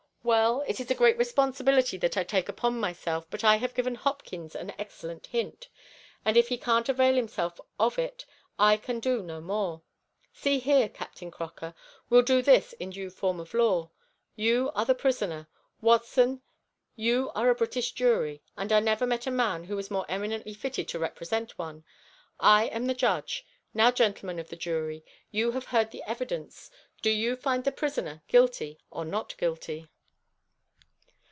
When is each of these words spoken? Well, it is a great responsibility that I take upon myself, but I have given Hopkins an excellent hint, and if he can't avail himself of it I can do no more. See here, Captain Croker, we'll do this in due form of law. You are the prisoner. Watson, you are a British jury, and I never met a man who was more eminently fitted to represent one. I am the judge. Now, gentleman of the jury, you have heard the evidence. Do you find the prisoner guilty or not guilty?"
Well, 0.23 0.63
it 0.67 0.79
is 0.79 0.89
a 0.91 0.95
great 0.95 1.17
responsibility 1.17 1.97
that 1.97 2.15
I 2.15 2.23
take 2.23 2.47
upon 2.47 2.79
myself, 2.79 3.27
but 3.31 3.43
I 3.43 3.55
have 3.55 3.73
given 3.73 3.95
Hopkins 3.95 4.53
an 4.55 4.71
excellent 4.77 5.25
hint, 5.25 5.67
and 6.23 6.37
if 6.37 6.49
he 6.49 6.59
can't 6.59 6.87
avail 6.87 7.15
himself 7.15 7.59
of 7.79 7.97
it 7.97 8.27
I 8.59 8.77
can 8.77 8.99
do 8.99 9.23
no 9.23 9.41
more. 9.41 9.81
See 10.31 10.59
here, 10.59 10.87
Captain 10.89 11.31
Croker, 11.31 11.73
we'll 12.07 12.21
do 12.21 12.43
this 12.43 12.73
in 12.73 12.91
due 12.91 13.09
form 13.09 13.39
of 13.39 13.55
law. 13.55 13.89
You 14.35 14.71
are 14.75 14.85
the 14.85 14.93
prisoner. 14.93 15.47
Watson, 15.81 16.43
you 16.95 17.31
are 17.33 17.49
a 17.49 17.55
British 17.55 17.91
jury, 17.93 18.43
and 18.55 18.71
I 18.71 18.79
never 18.79 19.07
met 19.07 19.25
a 19.25 19.31
man 19.31 19.63
who 19.63 19.75
was 19.75 19.89
more 19.91 20.05
eminently 20.07 20.53
fitted 20.53 20.87
to 20.89 20.99
represent 20.99 21.57
one. 21.57 21.83
I 22.39 22.65
am 22.65 22.85
the 22.85 22.93
judge. 22.93 23.43
Now, 23.73 23.89
gentleman 23.89 24.37
of 24.37 24.49
the 24.49 24.55
jury, 24.55 25.03
you 25.31 25.51
have 25.53 25.65
heard 25.65 25.89
the 25.89 26.03
evidence. 26.03 26.69
Do 27.01 27.09
you 27.09 27.35
find 27.35 27.63
the 27.63 27.71
prisoner 27.71 28.21
guilty 28.27 28.77
or 28.91 29.03
not 29.03 29.35
guilty?" 29.39 29.87